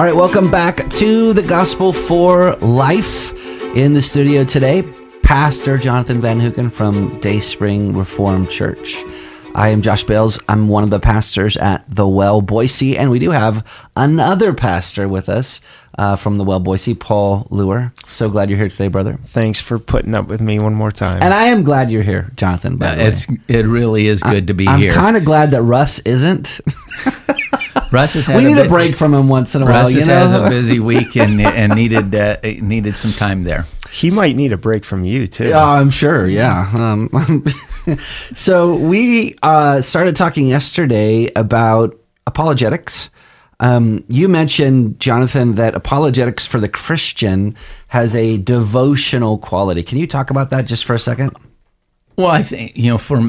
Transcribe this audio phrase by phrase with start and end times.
[0.00, 3.34] All right, welcome back to the Gospel for Life.
[3.76, 4.82] In the studio today,
[5.22, 8.96] Pastor Jonathan Van Hoeken from Dayspring Reformed Church.
[9.54, 10.40] I am Josh Bales.
[10.48, 13.62] I'm one of the pastors at the Well Boise, and we do have
[13.94, 15.60] another pastor with us
[15.98, 17.92] uh, from the Well Boise, Paul Luer.
[18.06, 19.18] So glad you're here today, brother.
[19.26, 21.22] Thanks for putting up with me one more time.
[21.22, 22.78] And I am glad you're here, Jonathan.
[22.78, 23.08] By the way.
[23.08, 24.94] It's it really is good to be I'm here.
[24.94, 26.62] kind of glad that Russ isn't.
[27.92, 29.84] Russ has had we a need a bit- break from him once in a Russ
[29.84, 29.90] while.
[29.90, 33.66] You has know, has a busy week and and needed uh, needed some time there.
[33.90, 35.52] he might need a break from you too.
[35.52, 36.26] I'm sure.
[36.26, 36.70] Yeah.
[36.72, 37.44] Um,
[38.34, 43.10] so we uh, started talking yesterday about apologetics.
[43.58, 47.54] Um, you mentioned, Jonathan, that apologetics for the Christian
[47.88, 49.82] has a devotional quality.
[49.82, 51.36] Can you talk about that just for a second?
[52.16, 53.20] Well, I think you know, for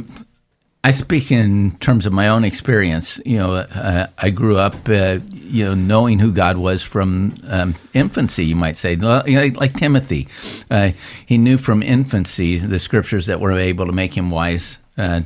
[0.83, 3.19] I speak in terms of my own experience.
[3.23, 7.75] You know, uh, I grew up, uh, you know, knowing who God was from um,
[7.93, 8.45] infancy.
[8.45, 10.27] You might say, like Timothy,
[10.71, 10.91] uh,
[11.25, 15.21] he knew from infancy the scriptures that were able to make him wise uh,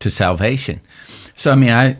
[0.00, 0.80] to salvation.
[1.34, 1.96] So, I mean, I.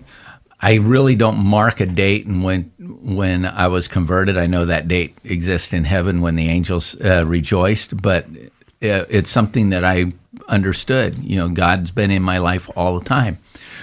[0.62, 4.37] I really don't mark a date and when when I was converted.
[4.37, 9.31] I know that date exists in heaven when the angels uh, rejoiced, but uh, it's
[9.31, 10.12] something that I
[10.51, 11.19] understood.
[11.19, 13.39] You know, God's been in my life all the time.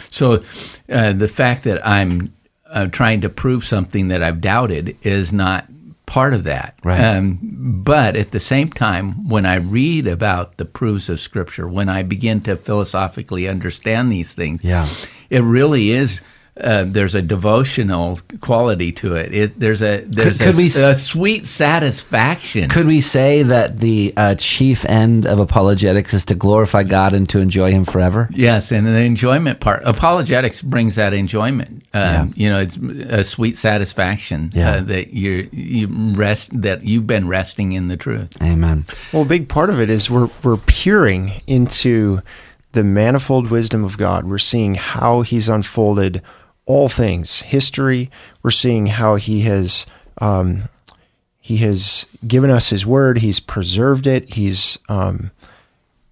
[0.09, 0.43] So
[0.89, 2.33] uh, the fact that I'm
[2.69, 5.65] uh, trying to prove something that I've doubted is not
[6.05, 6.77] part of that.
[6.83, 6.99] Right.
[7.01, 7.39] Um,
[7.83, 12.03] but at the same time, when I read about the proofs of Scripture, when I
[12.03, 14.87] begin to philosophically understand these things, Yeah.
[15.29, 16.21] it really is.
[16.59, 19.33] Uh, there's a devotional quality to it.
[19.33, 22.69] it there's a there's could a, we s- a sweet satisfaction.
[22.69, 27.27] Could we say that the uh, chief end of apologetics is to glorify God and
[27.29, 28.27] to enjoy Him forever?
[28.31, 31.83] Yes, and the enjoyment part, apologetics brings that enjoyment.
[31.93, 34.71] Um, You know, it's a sweet satisfaction Yeah.
[34.71, 38.29] uh, that you you rest that you've been resting in the truth.
[38.41, 38.85] Amen.
[39.13, 42.21] Well, a big part of it is we're we're peering into
[42.73, 44.25] the manifold wisdom of God.
[44.25, 46.21] We're seeing how He's unfolded
[46.67, 48.11] all things, history.
[48.43, 49.85] We're seeing how He has
[50.21, 50.69] um,
[51.41, 53.17] He has given us His Word.
[53.19, 54.33] He's preserved it.
[54.35, 55.31] He's um,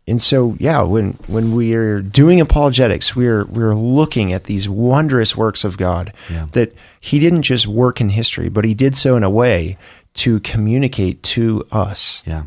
[0.07, 5.35] and so yeah, when when we are doing apologetics, we're we're looking at these wondrous
[5.35, 6.47] works of God Yeah.
[6.53, 9.77] that He didn't just work in history, but He did so in a way
[10.15, 12.23] to communicate to us.
[12.25, 12.43] Yeah.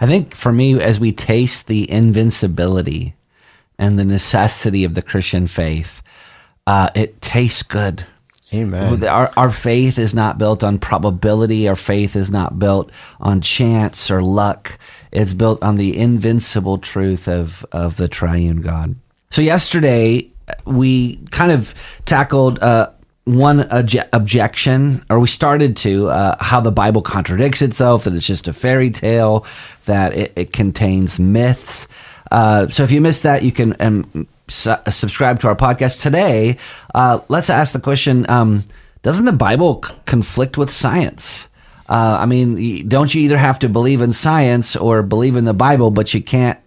[0.00, 3.14] I think for me, as we taste the invincibility
[3.78, 6.02] and the necessity of the Christian faith,
[6.70, 8.06] uh, it tastes good.
[8.54, 9.02] Amen.
[9.02, 11.68] Our, our faith is not built on probability.
[11.68, 14.78] Our faith is not built on chance or luck.
[15.10, 18.94] It's built on the invincible truth of, of the triune God.
[19.30, 20.30] So, yesterday,
[20.64, 22.90] we kind of tackled uh,
[23.24, 28.26] one obje- objection, or we started to, uh, how the Bible contradicts itself, that it's
[28.26, 29.44] just a fairy tale,
[29.86, 31.88] that it, it contains myths.
[32.30, 36.58] Uh, so if you missed that, you can um, su- subscribe to our podcast today.
[36.94, 38.64] Uh, let's ask the question: um,
[39.02, 41.48] Doesn't the Bible c- conflict with science?
[41.88, 45.54] Uh, I mean, don't you either have to believe in science or believe in the
[45.54, 46.58] Bible, but you can't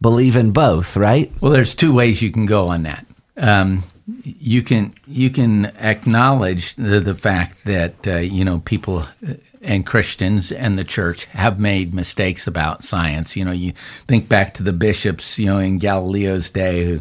[0.00, 1.32] believe in both, right?
[1.40, 3.04] Well, there's two ways you can go on that.
[3.36, 3.82] Um,
[4.24, 9.84] you can you can acknowledge the, the fact that uh, you know people uh, and
[9.84, 13.36] Christians and the church have made mistakes about science.
[13.36, 13.72] You know, you
[14.06, 17.00] think back to the bishops, you know, in Galileo's day, who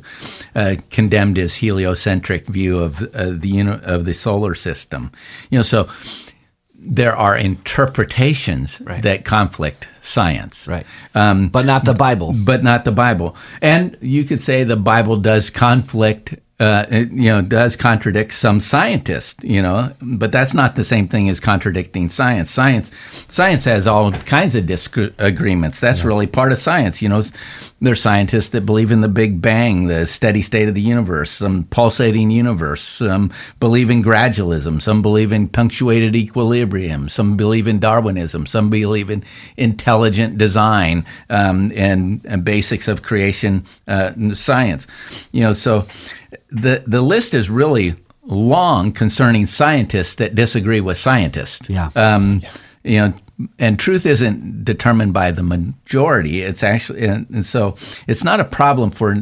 [0.56, 5.12] uh, condemned his heliocentric view of uh, the uni- of the solar system.
[5.50, 5.88] You know, so
[6.82, 9.02] there are interpretations Right.
[9.04, 10.86] that conflict science, Right.
[11.14, 12.34] Um, But not the Bible.
[12.34, 13.36] but not the Bible.
[13.62, 18.60] And you could say the Bible does conflict, uh, it, you know, does contradict some
[18.60, 22.50] scientists, you know, but that's not the same thing as contradicting science.
[22.50, 22.92] Science,
[23.30, 25.80] science has all kinds of disagreements.
[25.80, 27.02] That's really part of science.
[27.02, 27.22] You know,
[27.82, 31.66] there's scientists that believe in the Big Bang, the steady state of the universe, some
[31.70, 32.82] pulsating universe.
[32.82, 34.82] Some believe in gradualism.
[34.82, 37.10] Some believe in punctuated equilibrium.
[37.10, 38.46] Some believe in Darwinism.
[38.46, 39.24] Some believe in
[39.58, 44.86] intelligent design um, and, and basics of creation uh, science.
[45.32, 45.88] You know, so
[46.50, 51.70] the the list is really long concerning scientists that disagree with scientists.
[51.70, 51.90] Yeah.
[51.96, 52.42] Um,
[52.84, 53.14] You know,
[53.58, 56.42] and truth isn't determined by the majority.
[56.42, 57.76] It's actually, and, and so
[58.08, 59.16] it's not a problem for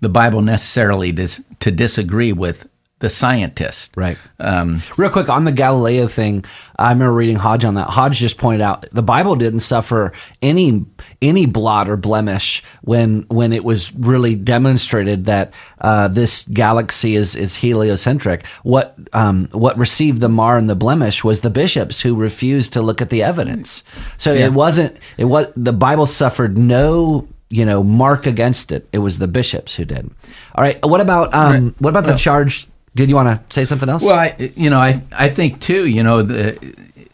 [0.00, 2.68] the Bible necessarily dis, to disagree with
[3.00, 3.96] the scientist.
[3.96, 4.18] Right.
[4.38, 6.44] Um, Real quick on the Galileo thing,
[6.76, 7.88] I remember reading Hodge on that.
[7.88, 10.84] Hodge just pointed out the Bible didn't suffer any
[11.20, 17.34] any blot or blemish when when it was really demonstrated that uh, this galaxy is
[17.34, 18.46] is heliocentric.
[18.62, 22.82] What um, what received the mar and the blemish was the bishops who refused to
[22.82, 23.82] look at the evidence.
[24.18, 24.44] So yeah.
[24.44, 28.88] it wasn't it was the Bible suffered no you know mark against it.
[28.92, 30.10] It was the bishops who did.
[30.54, 30.78] All right.
[30.84, 31.74] What about um, right.
[31.78, 34.02] what about the charge did you want to say something else?
[34.02, 36.58] Well, I, you know, I I think too, you know, the,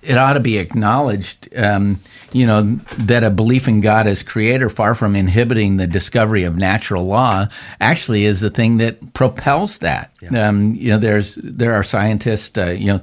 [0.07, 2.01] it ought to be acknowledged, um,
[2.33, 2.63] you know,
[2.99, 7.49] that a belief in God as creator, far from inhibiting the discovery of natural law,
[7.81, 10.13] actually is the thing that propels that.
[10.23, 10.49] Yeah.
[10.49, 13.01] Um, you know, there's there are scientists, uh, you know,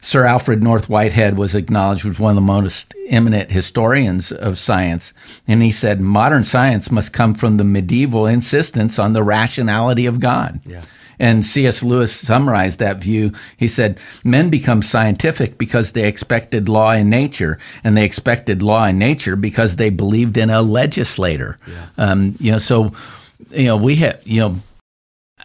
[0.00, 5.12] Sir Alfred North Whitehead was acknowledged as one of the most eminent historians of science,
[5.46, 10.18] and he said modern science must come from the medieval insistence on the rationality of
[10.18, 10.60] God.
[10.64, 10.82] Yeah.
[11.18, 11.82] And C.S.
[11.82, 13.32] Lewis summarized that view.
[13.56, 18.86] He said, Men become scientific because they expected law in nature, and they expected law
[18.86, 21.58] in nature because they believed in a legislator.
[21.66, 21.86] Yeah.
[21.98, 22.92] Um, you know, so,
[23.50, 24.56] you know, we have, you know,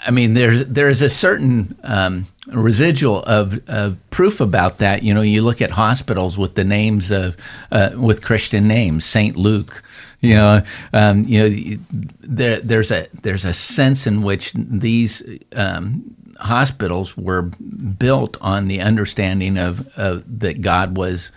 [0.05, 5.03] I mean, there's there's a certain um, residual of, of, proof about that.
[5.03, 7.37] You know, you look at hospitals with the names of
[7.71, 9.83] uh, with Christian names, Saint Luke,
[10.23, 10.61] you know,
[10.93, 11.77] um, you know,
[12.21, 15.21] there, there's a there's a sense in which these
[15.53, 21.29] um, hospitals were built on the understanding of, of that God was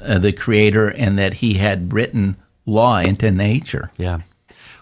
[0.00, 3.90] uh, the creator and that He had written law into nature.
[3.96, 4.20] Yeah.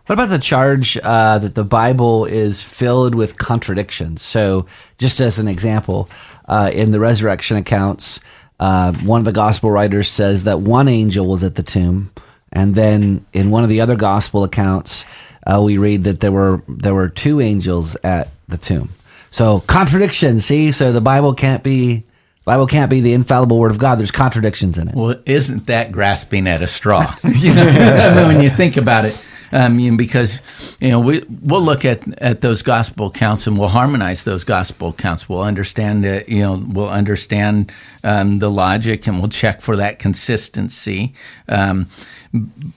[0.06, 4.23] What about the charge uh, that the Bible is filled with contradictions?
[4.23, 4.67] So,
[4.99, 6.08] just as an example,
[6.47, 8.20] uh, in the resurrection accounts,
[8.61, 12.11] uh, one of the gospel writers says that one angel was at the tomb
[12.53, 15.05] and then in one of the other gospel accounts,
[15.47, 18.91] uh, we read that there were there were two angels at the tomb.
[19.31, 20.41] So contradiction.
[20.41, 22.05] See, so the Bible can't be
[22.47, 23.99] Bible can't be the infallible word of God.
[23.99, 24.94] There's contradictions in it.
[24.94, 27.14] Well, isn't that grasping at a straw?
[27.25, 29.17] you know, when you think about it,
[29.56, 30.41] I mean, because
[30.81, 34.88] you know we we'll look at at those gospel accounts and we'll harmonize those gospel
[34.88, 35.29] accounts.
[35.29, 36.29] We'll understand it.
[36.29, 37.73] You know, we'll understand
[38.05, 41.14] um, the logic and we'll check for that consistency.
[41.49, 41.88] Um,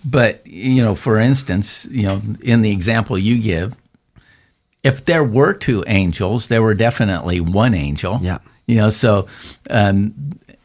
[0.06, 3.76] but you know, for instance, you know, in the example you give,
[4.82, 8.20] if there were two angels, there were definitely one angel.
[8.22, 8.38] Yeah.
[8.68, 9.28] You know, so
[9.70, 10.14] um,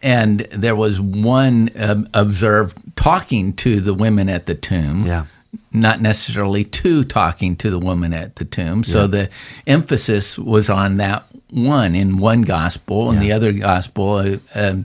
[0.01, 5.07] and there was one um, observed talking to the women at the tomb.
[5.07, 5.25] Yeah
[5.73, 8.85] not necessarily two talking to the woman at the tomb.
[8.85, 9.07] So yeah.
[9.07, 9.31] the
[9.67, 13.29] emphasis was on that one in one gospel, and yeah.
[13.29, 14.77] the other gospel uh, uh,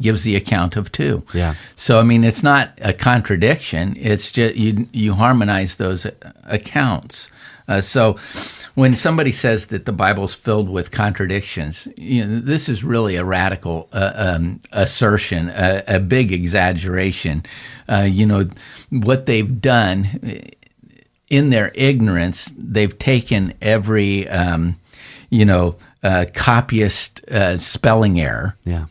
[0.00, 1.22] gives the account of two.
[1.34, 1.54] Yeah.
[1.76, 3.96] So I mean, it's not a contradiction.
[3.98, 6.06] It's just you you harmonize those
[6.44, 7.30] accounts.
[7.68, 8.16] Uh, so
[8.76, 13.24] when somebody says that the Bible's filled with contradictions, you know, this is really a
[13.24, 17.42] radical uh, um, assertion, a, a, big exaggeration.
[17.88, 18.46] Uh, you know,
[18.90, 20.42] what they've done
[21.30, 24.78] in their ignorance, they've taken every, um,
[25.30, 28.58] you know, uh, copyist uh, spelling error.
[28.64, 28.86] Yeah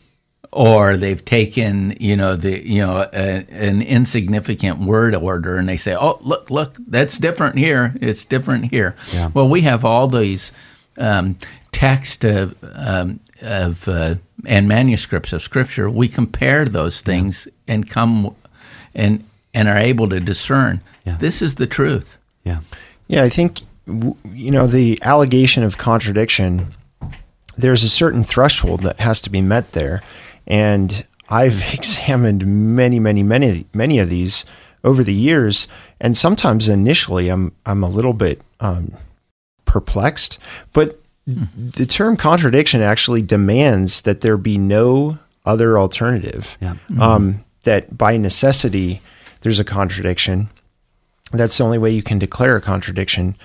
[0.55, 5.75] or they've taken you know the you know a, an insignificant word order and they
[5.75, 9.29] say oh look look that's different here it's different here yeah.
[9.33, 10.53] well we have all these
[10.97, 11.37] um,
[11.73, 14.15] text of, um, of uh,
[14.45, 17.73] and manuscripts of scripture we compare those things yeah.
[17.73, 18.33] and come
[18.95, 21.17] and and are able to discern yeah.
[21.17, 22.61] this is the truth yeah
[23.07, 26.74] yeah i think you know the allegation of contradiction
[27.57, 30.01] there's a certain threshold that has to be met there
[30.47, 34.45] and I've examined many, many, many, many of these
[34.83, 35.67] over the years,
[35.99, 38.93] and sometimes initially I'm I'm a little bit um,
[39.65, 40.37] perplexed.
[40.73, 41.69] But mm-hmm.
[41.69, 46.57] the term contradiction actually demands that there be no other alternative.
[46.61, 46.75] Yeah.
[46.89, 47.01] Mm-hmm.
[47.01, 49.01] Um, that by necessity
[49.41, 50.49] there's a contradiction.
[51.31, 53.35] That's the only way you can declare a contradiction.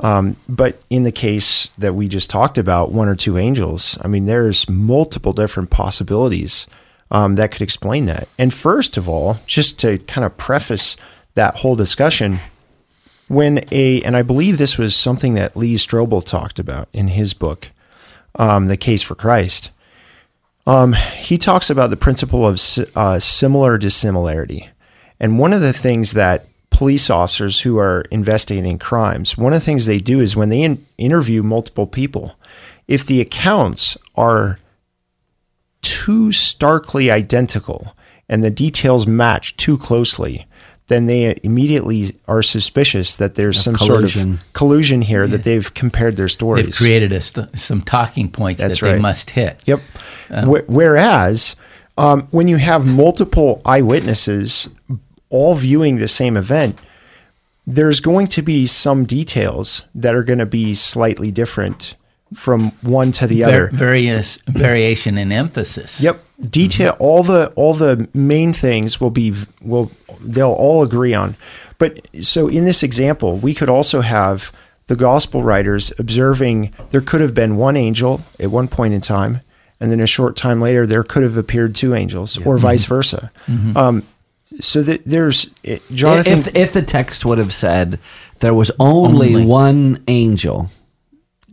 [0.00, 4.08] Um, but in the case that we just talked about, one or two angels, I
[4.08, 6.66] mean, there's multiple different possibilities
[7.10, 8.28] um, that could explain that.
[8.38, 10.96] And first of all, just to kind of preface
[11.34, 12.40] that whole discussion,
[13.28, 17.34] when a, and I believe this was something that Lee Strobel talked about in his
[17.34, 17.70] book,
[18.36, 19.70] um, The Case for Christ.
[20.66, 22.60] Um, he talks about the principle of
[22.96, 24.70] uh, similar dissimilarity.
[25.18, 26.46] And one of the things that
[26.80, 30.62] police officers who are investigating crimes, one of the things they do is when they
[30.62, 32.38] in- interview multiple people,
[32.88, 34.58] if the accounts are
[35.82, 37.94] too starkly identical
[38.30, 40.46] and the details match too closely,
[40.86, 44.38] then they immediately are suspicious that there's some collusion.
[44.38, 46.64] sort of collusion here that they've compared their stories.
[46.64, 49.62] They've created a st- some talking points That's that they must hit.
[49.66, 49.80] Yep.
[50.30, 51.56] Wh- whereas
[51.98, 54.70] um, when you have multiple eyewitnesses
[55.30, 56.78] all viewing the same event,
[57.66, 61.94] there's going to be some details that are going to be slightly different
[62.34, 63.70] from one to the Var- other.
[63.72, 66.00] various variation in emphasis.
[66.00, 66.22] Yep.
[66.48, 67.02] Detail mm-hmm.
[67.02, 71.36] all the all the main things will be will they'll all agree on.
[71.78, 74.52] But so in this example, we could also have
[74.86, 79.40] the gospel writers observing there could have been one angel at one point in time,
[79.80, 82.62] and then a short time later there could have appeared two angels, or mm-hmm.
[82.62, 83.30] vice versa.
[83.46, 83.76] Mm-hmm.
[83.76, 84.02] Um,
[84.58, 86.40] so that there's it, Jonathan.
[86.40, 87.98] If, if the text would have said
[88.40, 89.46] there was only, Only.
[89.46, 90.70] one angel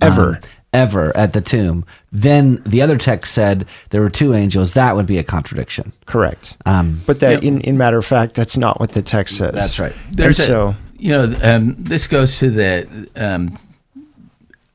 [0.01, 0.35] Ever.
[0.35, 0.37] um,
[0.73, 4.73] ever at the tomb, then the other text said there were two angels.
[4.73, 5.93] That would be a contradiction.
[6.05, 6.55] correct.
[6.65, 7.47] Um, but that, Yeah.
[7.49, 9.53] in, in matter of fact, that's not what the text says.
[9.53, 9.93] That's right.
[10.11, 13.57] There's And a, so you know, um, this goes to the um,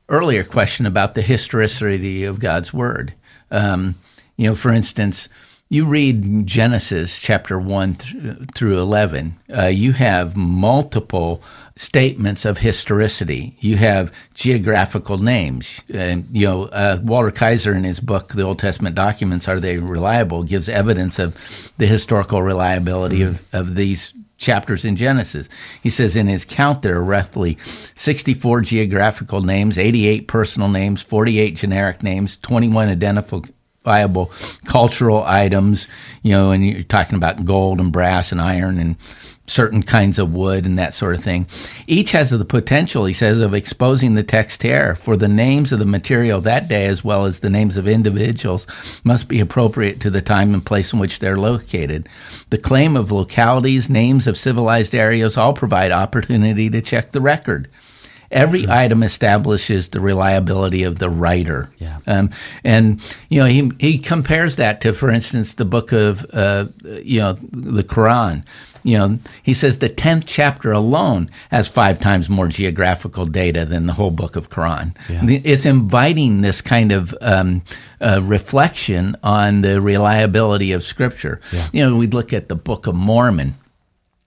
[0.09, 3.13] earlier question about the historicity of God's word.
[3.51, 3.95] Um,
[4.37, 5.29] you know, for instance,
[5.73, 11.41] you read Genesis chapter 1 th- through 11, uh, you have multiple
[11.75, 13.57] statements of historicity.
[13.59, 15.81] You have geographical names.
[15.91, 19.79] And, you know, uh, Walter Kaiser in his book, The Old Testament Documents, Are They
[19.79, 20.43] Reliable?
[20.43, 21.35] gives evidence of
[21.79, 25.49] the historical reliability of, of these chapters in Genesis.
[25.81, 27.57] He says in his count there are roughly
[27.95, 32.89] 64 geographical names, 88 personal names, 48 generic names, 21
[33.85, 34.31] identifiable
[34.65, 35.87] cultural items,
[36.21, 38.95] you know, and you're talking about gold and brass and iron and
[39.45, 41.45] certain kinds of wood and that sort of thing.
[41.85, 45.79] Each has the potential, he says, of exposing the text error, for the names of
[45.79, 48.65] the material that day, as well as the names of individuals,
[49.03, 52.07] must be appropriate to the time and place in which they're located.
[52.51, 57.67] The claim of localities, names of civilized areas all provide opportunity to check the record.
[58.33, 61.69] Every item establishes the reliability of the writer.
[61.79, 61.99] Yeah.
[62.07, 62.31] Um,
[62.63, 62.99] and
[63.29, 66.65] you know he he compares that to, for instance, the book of uh,
[67.03, 68.43] you know the Quran.
[68.85, 73.85] You know he says the tenth chapter alone has five times more geographical data than
[73.85, 74.95] the whole book of Quran.
[75.25, 77.61] The- It's inviting this kind of um,
[78.01, 81.39] uh, reflection on the reliability of Scripture.
[81.71, 83.55] You know, we look at the Book of Mormon.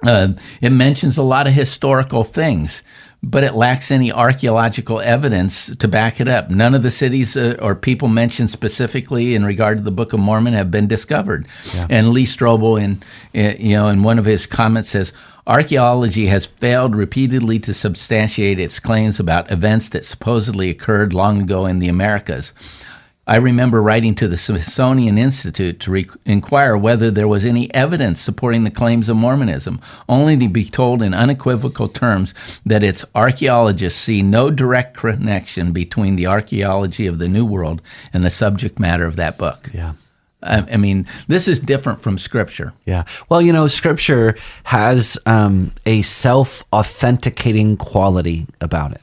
[0.02, 0.28] Uh,
[0.60, 2.82] it mentions a lot of historical things,
[3.28, 6.48] but it lacks any archaeological evidence to back it up.
[6.48, 10.20] None of the cities uh, or people mentioned specifically in regard to the Book of
[10.20, 11.48] Mormon have been discovered.
[11.90, 13.02] And Lee Strobel, in
[13.34, 15.12] uh, you know, in one of his comments, says.
[15.48, 21.66] Archaeology has failed repeatedly to substantiate its claims about events that supposedly occurred long ago
[21.66, 22.52] in the Americas.
[23.28, 28.20] I remember writing to the Smithsonian Institute to re- inquire whether there was any evidence
[28.20, 34.00] supporting the claims of Mormonism, only to be told in unequivocal terms that its archaeologists
[34.00, 39.04] see no direct connection between the archaeology of the New World and the subject matter
[39.04, 39.70] of that book.
[39.74, 39.94] yeah.
[40.42, 42.74] I, I mean, this is different from Scripture.
[42.84, 43.04] Yeah.
[43.28, 49.02] Well, you know, scripture has um, a self authenticating quality about it.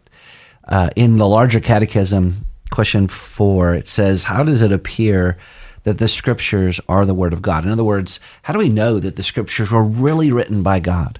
[0.65, 5.37] Uh, in the larger catechism, question four, it says, How does it appear
[5.83, 7.65] that the scriptures are the word of God?
[7.65, 11.19] In other words, how do we know that the scriptures were really written by God?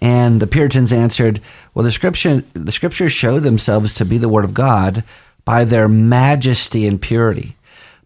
[0.00, 1.40] And the Puritans answered,
[1.74, 5.04] Well, the scripture, the scriptures show themselves to be the word of God
[5.44, 7.56] by their majesty and purity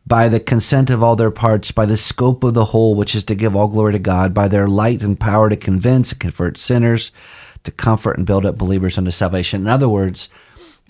[0.06, 3.22] by the consent of all their parts, by the scope of the whole, which is
[3.22, 6.58] to give all glory to God, by their light and power to convince and convert
[6.58, 7.12] sinners,
[7.62, 9.60] to comfort and build up believers unto salvation.
[9.60, 10.28] In other words,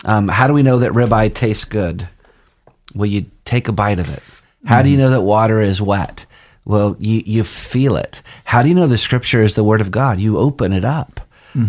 [0.05, 2.07] um, how do we know that ribeye tastes good?
[2.93, 4.23] Well, you take a bite of it.
[4.65, 6.25] How do you know that water is wet?
[6.65, 8.21] Well, you, you feel it.
[8.43, 10.19] How do you know the scripture is the word of God?
[10.19, 11.19] You open it up.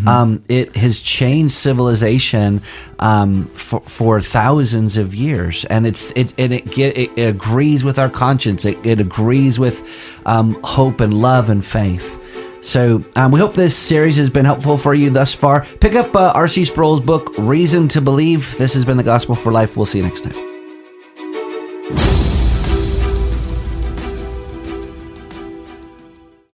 [0.06, 2.62] Um, it has changed civilization
[3.00, 7.82] um, for, for thousands of years, and it's it and it, get, it, it agrees
[7.82, 8.64] with our conscience.
[8.64, 9.82] It, it agrees with
[10.24, 12.16] um, hope and love and faith.
[12.62, 15.64] So um, we hope this series has been helpful for you thus far.
[15.80, 16.64] Pick up uh, R.C.
[16.64, 18.56] Sproul's book, Reason to Believe.
[18.56, 19.76] This has been the Gospel for Life.
[19.76, 20.51] We'll see you next time.